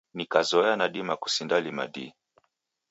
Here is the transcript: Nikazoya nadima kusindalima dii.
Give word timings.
Nikazoya 0.15 0.73
nadima 0.77 1.13
kusindalima 1.21 1.83
dii. 1.93 2.11